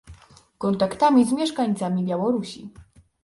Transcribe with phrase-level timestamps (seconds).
[0.57, 2.69] kontaktami z mieszkańcami Białorusi